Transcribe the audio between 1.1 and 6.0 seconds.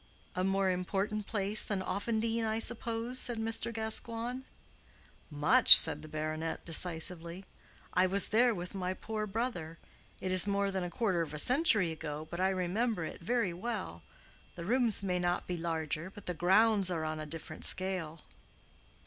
place than Offendene, I suppose?" said Mr. Gascoigne. "Much,"